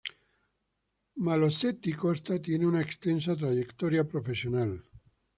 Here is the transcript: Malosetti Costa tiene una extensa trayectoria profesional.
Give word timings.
Malosetti 1.17 1.93
Costa 1.93 2.41
tiene 2.41 2.65
una 2.65 2.81
extensa 2.81 3.35
trayectoria 3.35 4.03
profesional. 4.07 4.83